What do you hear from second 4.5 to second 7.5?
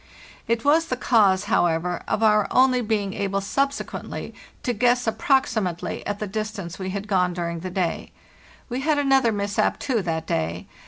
to guess approximately at the distance we had gone